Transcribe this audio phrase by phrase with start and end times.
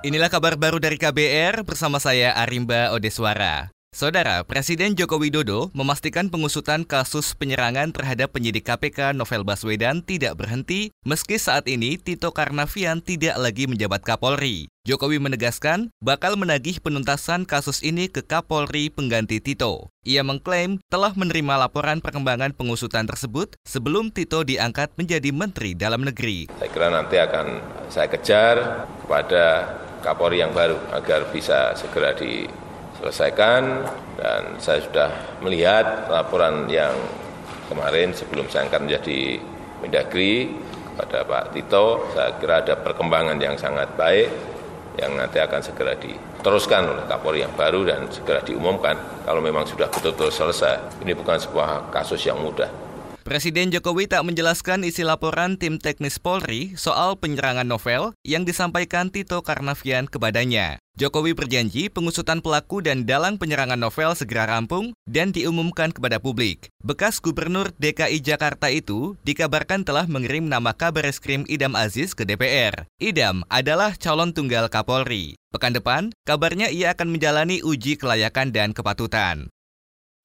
[0.00, 3.68] Inilah kabar baru dari KBR bersama saya Arimba Odeswara.
[3.92, 10.88] Saudara, Presiden Joko Widodo memastikan pengusutan kasus penyerangan terhadap penyidik KPK Novel Baswedan tidak berhenti
[11.04, 14.72] meski saat ini Tito Karnavian tidak lagi menjabat Kapolri.
[14.88, 19.92] Jokowi menegaskan bakal menagih penuntasan kasus ini ke Kapolri pengganti Tito.
[20.08, 26.48] Ia mengklaim telah menerima laporan perkembangan pengusutan tersebut sebelum Tito diangkat menjadi Menteri Dalam Negeri.
[26.56, 27.46] Saya kira nanti akan
[27.92, 28.56] saya kejar
[29.04, 29.44] kepada
[30.00, 33.62] Kapolri yang baru agar bisa segera diselesaikan
[34.16, 35.10] dan saya sudah
[35.44, 36.92] melihat laporan yang
[37.68, 39.20] kemarin sebelum saya angkat menjadi
[39.80, 40.52] Mendagri
[40.92, 44.28] kepada Pak Tito, saya kira ada perkembangan yang sangat baik
[45.00, 49.88] yang nanti akan segera diteruskan oleh Kapolri yang baru dan segera diumumkan kalau memang sudah
[49.88, 51.00] betul-betul selesai.
[51.00, 52.68] Ini bukan sebuah kasus yang mudah.
[53.30, 59.38] Presiden Jokowi tak menjelaskan isi laporan tim teknis Polri soal penyerangan novel yang disampaikan Tito
[59.38, 60.82] Karnavian kepadanya.
[60.98, 66.74] Jokowi berjanji pengusutan pelaku dan dalang penyerangan novel segera rampung dan diumumkan kepada publik.
[66.82, 72.90] Bekas Gubernur DKI Jakarta itu dikabarkan telah mengirim nama kabar eskrim Idam Aziz ke DPR.
[72.98, 75.38] Idam adalah calon tunggal Kapolri.
[75.54, 79.54] Pekan depan, kabarnya ia akan menjalani uji kelayakan dan kepatutan.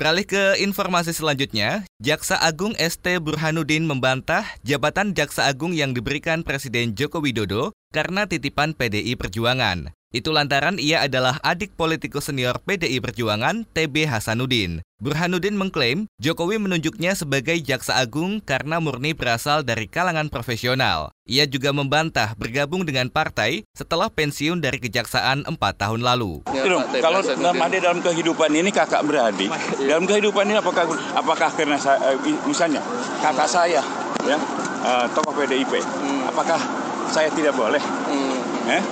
[0.00, 6.96] Beralih ke informasi selanjutnya, Jaksa Agung ST Burhanuddin membantah jabatan Jaksa Agung yang diberikan Presiden
[6.96, 9.90] Joko Widodo karena titipan PDI Perjuangan.
[10.10, 14.82] Itu lantaran ia adalah adik politikus senior PDI Perjuangan TB Hasanuddin.
[14.98, 21.14] Burhanuddin mengklaim Jokowi menunjuknya sebagai jaksa agung karena murni berasal dari kalangan profesional.
[21.30, 26.42] Ia juga membantah bergabung dengan partai setelah pensiun dari kejaksaan empat tahun lalu.
[26.50, 26.66] Ya,
[26.98, 32.18] kalau dalam ada dalam kehidupan ini kakak beradik, dalam kehidupan ini apakah apakah karena saya,
[32.18, 32.82] eh, misalnya
[33.22, 33.82] kakak saya
[34.26, 34.36] ya
[34.82, 36.28] uh, tokoh PDIP, hmm.
[36.34, 36.79] apakah
[37.10, 37.82] saya tidak boleh?
[37.82, 38.70] Hmm.
[38.70, 38.82] Eh?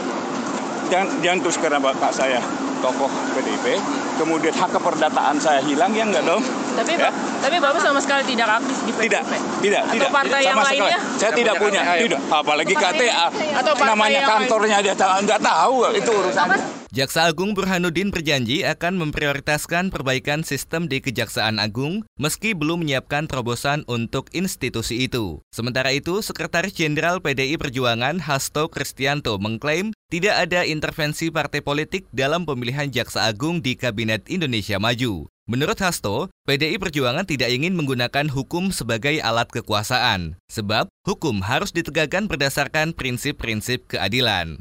[0.88, 2.40] jangan, jangan terus karena bapak saya
[2.78, 3.76] tokoh PDIP,
[4.22, 6.42] kemudian hak keperdataan saya hilang ya enggak dong?
[6.78, 7.10] Tapi ya?
[7.42, 9.10] tapi bapak sama sekali tidak aktif di PDIP.
[9.10, 9.22] Tidak,
[9.62, 10.10] tidak, Atau tidak.
[10.14, 10.78] partai sama yang sekali.
[10.78, 10.98] lainnya?
[11.18, 12.20] Saya tidak punya, tidak.
[12.30, 13.26] Apalagi KTA,
[13.62, 16.77] atau namanya kantornya dia nggak tahu itu urusan.
[16.98, 23.86] Jaksa Agung Burhanuddin berjanji akan memprioritaskan perbaikan sistem di Kejaksaan Agung meski belum menyiapkan terobosan
[23.86, 25.38] untuk institusi itu.
[25.54, 32.42] Sementara itu, Sekretaris Jenderal PDI Perjuangan Hasto Kristianto mengklaim tidak ada intervensi partai politik dalam
[32.42, 35.30] pemilihan Jaksa Agung di Kabinet Indonesia Maju.
[35.46, 42.26] Menurut Hasto, PDI Perjuangan tidak ingin menggunakan hukum sebagai alat kekuasaan, sebab hukum harus ditegakkan
[42.26, 44.58] berdasarkan prinsip-prinsip keadilan.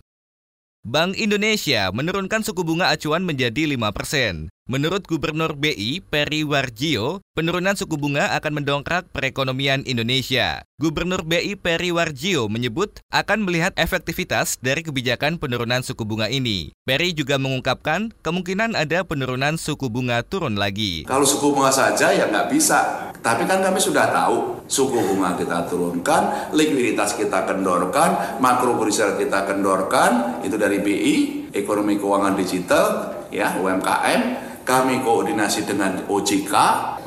[0.88, 4.48] Bank Indonesia menurunkan suku bunga acuan menjadi 5%.
[4.68, 10.68] Menurut Gubernur BI, Peri Warjio, penurunan suku bunga akan mendongkrak perekonomian Indonesia.
[10.76, 16.76] Gubernur BI Peri Warjio menyebut akan melihat efektivitas dari kebijakan penurunan suku bunga ini.
[16.84, 21.08] Peri juga mengungkapkan kemungkinan ada penurunan suku bunga turun lagi.
[21.08, 23.08] Kalau suku bunga saja ya nggak bisa.
[23.24, 30.44] Tapi kan kami sudah tahu suku bunga kita turunkan, likuiditas kita kendorkan, makro kita kendorkan,
[30.44, 31.16] itu dari BI,
[31.56, 36.54] ekonomi keuangan digital, ya UMKM, kami koordinasi dengan OJK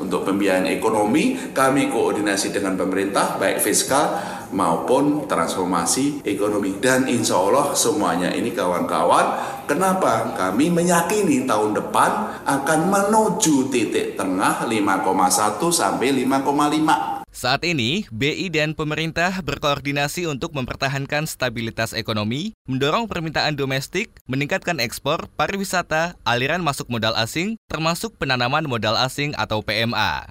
[0.01, 4.17] untuk pembiayaan ekonomi, kami koordinasi dengan pemerintah baik fiskal
[4.49, 6.81] maupun transformasi ekonomi.
[6.81, 9.37] Dan insya Allah semuanya ini kawan-kawan
[9.69, 18.51] kenapa kami meyakini tahun depan akan menuju titik tengah 5,1 sampai 5,5 saat ini, BI
[18.51, 26.91] dan pemerintah berkoordinasi untuk mempertahankan stabilitas ekonomi, mendorong permintaan domestik, meningkatkan ekspor, pariwisata, aliran masuk
[26.91, 30.27] modal asing, termasuk penanaman modal asing atau PMA.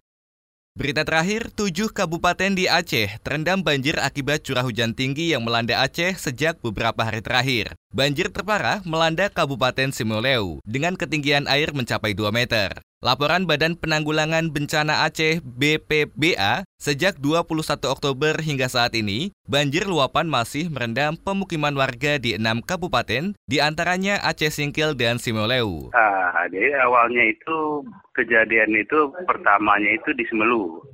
[0.79, 6.15] Berita terakhir, tujuh kabupaten di Aceh terendam banjir akibat curah hujan tinggi yang melanda Aceh
[6.15, 7.75] sejak beberapa hari terakhir.
[7.91, 12.79] Banjir terparah melanda Kabupaten Simoleu dengan ketinggian air mencapai 2 meter.
[13.01, 20.69] Laporan Badan Penanggulangan Bencana Aceh BPBA sejak 21 Oktober hingga saat ini, banjir luapan masih
[20.69, 25.89] merendam pemukiman warga di enam kabupaten, di antaranya Aceh Singkil dan Simoleu.
[25.97, 30.85] Ah, jadi awalnya itu kejadian itu pertamanya itu di Simelu.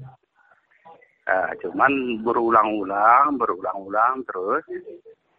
[1.26, 4.62] Ah, cuman berulang-ulang, berulang-ulang terus.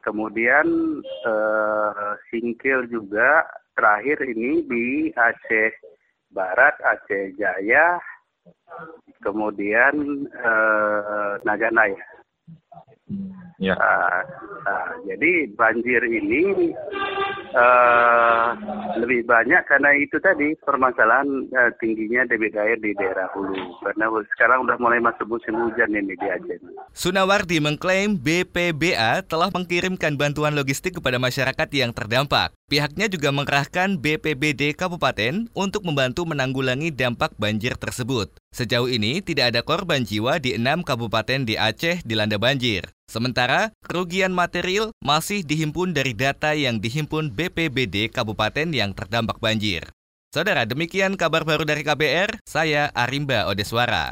[0.03, 0.67] Kemudian
[0.99, 4.85] eh, Singkil juga terakhir ini di
[5.15, 5.95] Aceh
[6.37, 7.97] Barat, Aceh Jaya,
[9.25, 12.05] kemudian eh, Naganaya.
[13.57, 13.73] Ya.
[13.73, 14.21] Uh,
[14.69, 16.77] uh, jadi banjir ini
[17.57, 18.53] uh,
[19.01, 23.57] lebih banyak karena itu tadi permasalahan uh, tingginya debit air di daerah hulu.
[23.81, 26.57] Karena sekarang udah mulai masuk musim hujan ini di Aceh.
[26.93, 32.53] Sunawardi mengklaim BPBA telah mengirimkan bantuan logistik kepada masyarakat yang terdampak.
[32.67, 38.27] Pihaknya juga mengerahkan BPBD Kabupaten untuk membantu menanggulangi dampak banjir tersebut.
[38.51, 42.96] Sejauh ini tidak ada korban jiwa di enam kabupaten di Aceh dilanda banjir.
[43.07, 49.87] Sementara, kerugian material masih dihimpun dari data yang dihimpun BPBD Kabupaten yang terdampak banjir.
[50.35, 54.11] Saudara, demikian kabar baru dari KBR, saya Arimba Odeswara.